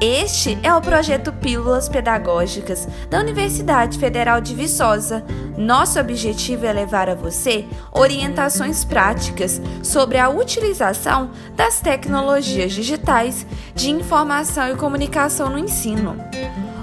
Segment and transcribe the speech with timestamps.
[0.00, 5.24] Este é o projeto Pílulas Pedagógicas da Universidade Federal de Viçosa.
[5.56, 13.90] Nosso objetivo é levar a você orientações práticas sobre a utilização das tecnologias digitais de
[13.90, 16.16] informação e comunicação no ensino.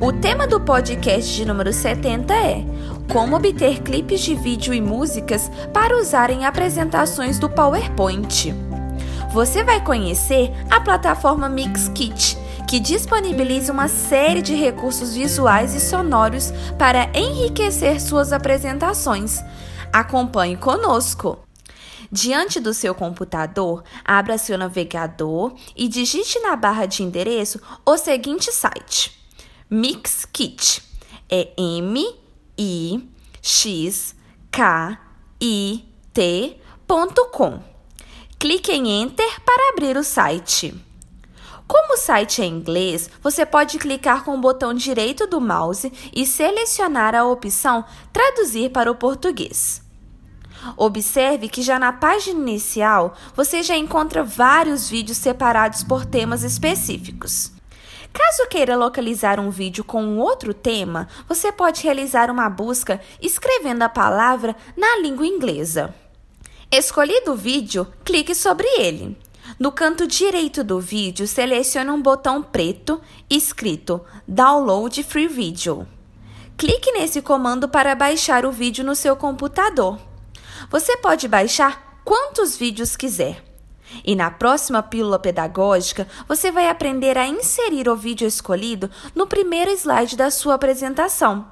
[0.00, 2.64] O tema do podcast de número 70 é
[3.12, 8.54] Como obter clipes de vídeo e músicas para usar em apresentações do PowerPoint.
[9.30, 12.43] Você vai conhecer a plataforma Mixkit
[12.74, 19.38] que disponibiliza uma série de recursos visuais e sonoros para enriquecer suas apresentações.
[19.92, 21.38] Acompanhe conosco!
[22.10, 28.50] Diante do seu computador, abra seu navegador e digite na barra de endereço o seguinte
[28.50, 29.16] site:
[29.70, 30.82] Mixkit.
[31.30, 32.04] É M
[32.58, 33.08] I
[33.40, 34.16] X
[34.50, 34.98] K
[35.40, 37.60] I T.com.
[38.36, 40.74] Clique em Enter para abrir o site.
[41.66, 45.92] Como o site é em inglês, você pode clicar com o botão direito do mouse
[46.14, 49.82] e selecionar a opção Traduzir para o português.
[50.76, 57.52] Observe que já na página inicial você já encontra vários vídeos separados por temas específicos.
[58.12, 63.82] Caso queira localizar um vídeo com um outro tema, você pode realizar uma busca escrevendo
[63.82, 65.92] a palavra na língua inglesa.
[66.70, 69.18] Escolhido o vídeo, clique sobre ele.
[69.58, 75.86] No canto direito do vídeo, selecione um botão preto escrito Download Free Video.
[76.56, 79.98] Clique nesse comando para baixar o vídeo no seu computador.
[80.70, 83.44] Você pode baixar quantos vídeos quiser.
[84.02, 89.70] E na próxima pílula pedagógica, você vai aprender a inserir o vídeo escolhido no primeiro
[89.72, 91.46] slide da sua apresentação.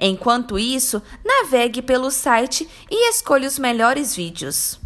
[0.00, 4.79] Enquanto isso, navegue pelo site e escolha os melhores vídeos.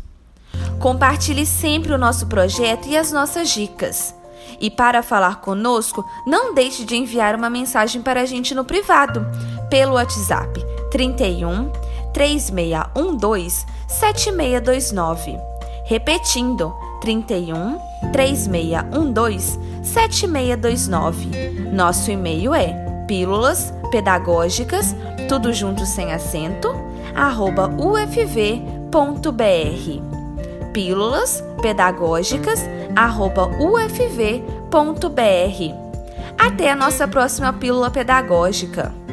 [0.79, 4.15] Compartilhe sempre o nosso projeto e as nossas dicas.
[4.61, 9.27] E para falar conosco, não deixe de enviar uma mensagem para a gente no privado,
[9.69, 11.71] pelo WhatsApp 31
[12.13, 15.39] 3612 7629.
[15.85, 17.79] Repetindo, 31
[18.13, 21.29] 3612 7629.
[21.73, 24.95] Nosso e-mail é pílulas pedagógicas,
[25.29, 26.75] tudo junto sem acento,
[27.15, 28.95] arroba ufv.br
[30.75, 32.61] pílulas pedagógicas
[33.61, 34.35] ufv.br.
[36.37, 39.04] Até a nossa próxima pílula pedagógica.